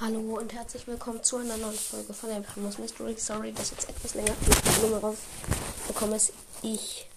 Hallo 0.00 0.40
und 0.40 0.52
herzlich 0.52 0.88
willkommen 0.88 1.22
zu 1.22 1.36
einer 1.36 1.56
neuen 1.56 1.78
Folge 1.78 2.12
von 2.12 2.28
der 2.28 2.40
Primus 2.40 2.78
Mystery. 2.78 3.14
Sorry, 3.16 3.52
dass 3.52 3.70
jetzt 3.70 3.88
etwas 3.88 4.14
länger 4.14 4.34
Nummer 4.82 4.98
rausgekommen 4.98 6.16
ist. 6.16 6.32
Ich 6.62 7.08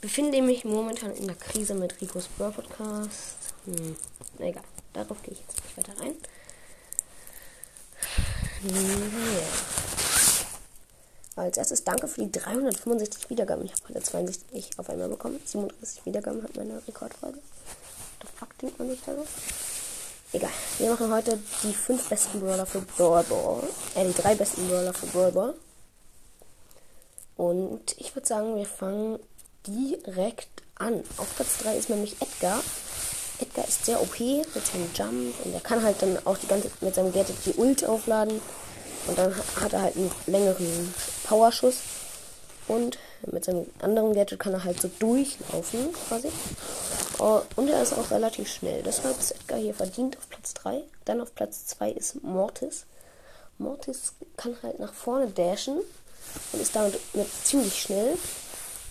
befinde 0.00 0.42
mich 0.42 0.64
momentan 0.64 1.14
in 1.14 1.28
der 1.28 1.36
Krise 1.36 1.74
mit 1.74 2.00
Ricos 2.00 2.26
Brawl 2.26 2.50
Podcast. 2.50 3.36
Hm, 3.66 3.94
egal, 4.40 4.64
darauf 4.94 5.22
gehe 5.22 5.32
ich 5.34 5.40
jetzt 5.40 5.62
nicht 5.62 5.76
weiter 5.76 6.00
rein. 6.00 6.16
Yeah. 8.64 9.46
Als 11.36 11.56
erstes 11.56 11.84
danke 11.84 12.08
für 12.08 12.26
die 12.26 12.32
365 12.32 13.30
Wiedergaben. 13.30 13.64
Ich 13.64 13.72
habe 13.74 13.94
heute 13.94 14.02
62 14.02 14.76
auf 14.76 14.90
einmal 14.90 15.08
bekommen. 15.08 15.40
37 15.44 16.04
Wiedergaben 16.04 16.42
hat 16.42 16.56
meine 16.56 16.84
Rekordfolge. 16.88 17.38
The 18.22 18.26
fuck 18.36 18.58
denkt 18.58 18.76
man 18.80 18.88
nicht 18.88 19.06
darauf? 19.06 19.28
Egal. 20.32 20.50
Wir 20.78 20.90
machen 20.90 21.12
heute 21.12 21.38
die 21.64 21.74
fünf 21.74 22.08
besten 22.08 22.40
Brawler 22.40 22.64
für 22.64 22.80
Brawl 22.82 23.24
Ball. 23.24 23.64
Äh, 23.96 24.06
die 24.06 24.14
drei 24.14 24.36
besten 24.36 24.68
Brawler 24.68 24.94
für 24.94 25.06
Brawl 25.06 25.32
Ball. 25.32 25.54
Und 27.36 27.96
ich 27.98 28.14
würde 28.14 28.28
sagen, 28.28 28.54
wir 28.54 28.66
fangen 28.66 29.18
direkt 29.66 30.48
an. 30.76 31.02
Auf 31.16 31.34
Platz 31.34 31.58
3 31.62 31.76
ist 31.76 31.90
nämlich 31.90 32.16
Edgar. 32.20 32.62
Edgar 33.40 33.66
ist 33.66 33.86
sehr 33.86 34.00
OP 34.00 34.20
mit 34.20 34.66
seinem 34.66 34.90
Jump 34.94 35.34
und 35.44 35.54
er 35.54 35.60
kann 35.60 35.82
halt 35.82 36.00
dann 36.00 36.18
auch 36.26 36.36
die 36.36 36.46
ganze 36.46 36.70
mit 36.80 36.94
seinem 36.94 37.12
Gadget 37.12 37.36
die 37.46 37.54
Ult 37.54 37.84
aufladen. 37.84 38.40
Und 39.06 39.18
dann 39.18 39.34
hat 39.56 39.72
er 39.72 39.82
halt 39.82 39.96
einen 39.96 40.12
längeren 40.26 40.94
Powerschuss. 41.24 41.76
Und 42.70 42.98
mit 43.26 43.44
seinem 43.44 43.66
anderen 43.80 44.14
Gadget 44.14 44.38
kann 44.38 44.52
er 44.52 44.62
halt 44.62 44.80
so 44.80 44.88
durchlaufen, 45.00 45.92
quasi. 46.08 46.28
Oh, 47.18 47.40
und 47.56 47.68
er 47.68 47.82
ist 47.82 47.92
auch 47.94 48.12
relativ 48.12 48.48
schnell. 48.48 48.84
Deshalb 48.84 49.18
ist 49.18 49.32
Edgar 49.32 49.58
hier 49.58 49.74
verdient 49.74 50.16
auf 50.16 50.28
Platz 50.28 50.54
3. 50.54 50.80
Dann 51.04 51.20
auf 51.20 51.34
Platz 51.34 51.66
2 51.66 51.90
ist 51.90 52.22
Mortis. 52.22 52.86
Mortis 53.58 54.12
kann 54.36 54.56
halt 54.62 54.78
nach 54.78 54.92
vorne 54.92 55.26
dashen 55.30 55.80
und 56.52 56.62
ist 56.62 56.76
damit 56.76 57.00
mit 57.12 57.26
ziemlich 57.44 57.74
schnell. 57.74 58.16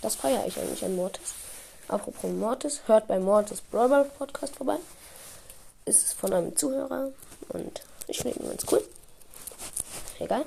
Das 0.01 0.15
feiere 0.15 0.45
ich 0.45 0.59
eigentlich 0.59 0.83
an 0.83 0.97
Mortis. 0.97 1.33
Apropos 1.87 2.29
Mortis, 2.29 2.81
hört 2.85 3.07
bei 3.07 3.17
Mortis 3.17 3.61
Brawler 3.61 4.03
Podcast 4.03 4.57
vorbei. 4.57 4.75
Ist 5.85 6.13
von 6.15 6.33
einem 6.33 6.53
Zuhörer 6.57 7.13
und 7.47 7.81
ich 8.07 8.17
finde 8.17 8.39
ihn 8.41 8.49
ganz 8.49 8.65
cool. 8.69 8.83
Egal, 10.19 10.43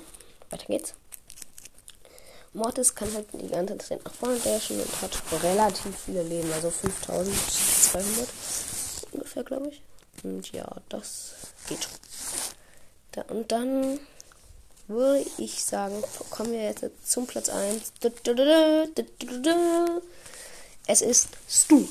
weiter 0.51 0.65
geht's. 0.67 0.93
Mortis 2.53 2.93
kann 2.93 3.11
halt 3.13 3.27
die 3.33 3.47
ganze 3.47 3.77
Zeit 3.79 4.05
nach 4.05 4.13
vorne 4.13 4.37
dashen 4.37 4.79
und 4.79 5.01
hat 5.01 5.43
relativ 5.43 5.95
viele 6.05 6.21
Leben, 6.21 6.51
also 6.53 6.69
5200 6.69 8.27
ungefähr, 9.11 9.43
glaube 9.43 9.69
ich. 9.69 9.81
Und 10.23 10.51
ja, 10.51 10.67
das 10.89 11.33
geht 11.67 11.83
schon. 11.83 11.93
Da, 13.13 13.23
und 13.33 13.51
dann 13.51 13.99
würde 14.87 15.25
ich 15.37 15.63
sagen, 15.63 16.03
kommen 16.29 16.51
wir 16.51 16.63
jetzt 16.63 16.85
zum 17.03 17.25
Platz 17.25 17.49
1. 17.49 17.93
Es 20.85 21.01
ist 21.01 21.29
Stu. 21.49 21.87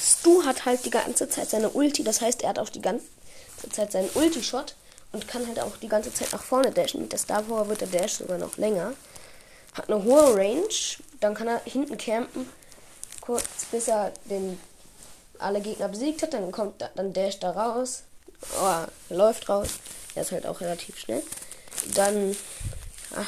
Stu 0.00 0.44
hat 0.44 0.64
halt 0.64 0.84
die 0.84 0.90
ganze 0.90 1.28
Zeit 1.28 1.50
seine 1.50 1.70
Ulti, 1.70 2.04
das 2.04 2.20
heißt, 2.20 2.42
er 2.42 2.50
hat 2.50 2.58
auch 2.60 2.68
die 2.68 2.82
ganze 2.82 3.06
Zeit 3.72 3.90
seinen 3.92 4.10
Ulti-Shot 4.14 4.76
und 5.12 5.26
kann 5.26 5.46
halt 5.48 5.58
auch 5.58 5.76
die 5.78 5.88
ganze 5.88 6.14
Zeit 6.14 6.32
nach 6.32 6.42
vorne 6.42 6.70
dashen. 6.70 7.00
Mit 7.00 7.12
der 7.12 7.18
Star 7.18 7.42
Power 7.42 7.68
wird 7.68 7.80
der 7.80 7.88
Dash 7.88 8.12
sogar 8.12 8.38
noch 8.38 8.56
länger 8.58 8.94
hat 9.78 9.90
eine 9.90 10.02
hohe 10.02 10.36
Range. 10.36 10.68
Dann 11.20 11.34
kann 11.34 11.48
er 11.48 11.60
hinten 11.64 11.96
campen, 11.96 12.48
kurz 13.20 13.64
bis 13.70 13.88
er 13.88 14.12
den 14.26 14.60
alle 15.38 15.60
Gegner 15.60 15.88
besiegt 15.88 16.22
hat. 16.22 16.34
Dann 16.34 16.52
kommt 16.52 16.88
dann 16.94 17.12
Dash 17.12 17.38
da 17.38 17.50
raus. 17.50 18.02
Oh, 18.60 18.84
läuft 19.14 19.48
raus. 19.48 19.68
Er 20.14 20.22
ist 20.22 20.32
halt 20.32 20.46
auch 20.46 20.60
relativ 20.60 20.98
schnell. 20.98 21.22
Dann 21.94 22.36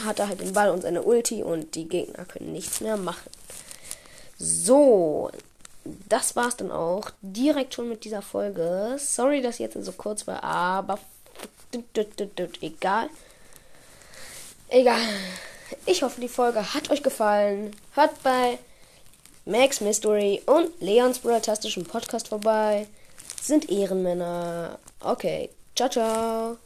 hat 0.05 0.19
er 0.19 0.29
halt 0.29 0.41
den 0.41 0.53
Ball 0.53 0.71
und 0.71 0.83
seine 0.83 1.03
Ulti 1.03 1.43
und 1.43 1.75
die 1.75 1.89
Gegner 1.89 2.25
können 2.25 2.53
nichts 2.53 2.81
mehr 2.81 2.97
machen. 2.97 3.31
So, 4.39 5.31
das 6.09 6.37
war's 6.37 6.57
dann 6.57 6.71
auch 6.71 7.11
direkt 7.23 7.75
schon 7.75 7.89
mit 7.89 8.05
dieser 8.05 8.23
Folge. 8.23 8.97
Sorry, 8.99 9.43
dass 9.43 9.59
jetzt 9.59 9.83
so 9.83 9.93
kurz 9.93 10.27
war, 10.27 10.43
aber 10.43 10.99
egal. 12.61 13.09
Egal. 14.69 15.09
Ich 15.87 16.03
hoffe, 16.03 16.21
die 16.21 16.29
Folge 16.29 16.75
hat 16.75 16.91
euch 16.91 17.03
gefallen. 17.03 17.75
Hört 17.95 18.23
bei 18.23 18.59
Max 19.45 19.81
Mystery 19.81 20.43
und 20.47 20.69
Leons 20.81 21.19
Brotastischen 21.19 21.85
Podcast 21.85 22.29
vorbei. 22.29 22.87
Sind 23.41 23.71
Ehrenmänner. 23.71 24.79
Okay. 25.01 25.51
Ciao, 25.75 25.89
ciao. 25.89 26.57